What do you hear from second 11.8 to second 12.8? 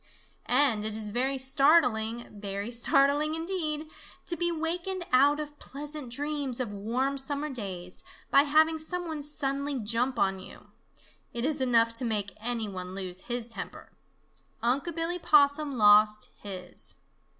to make any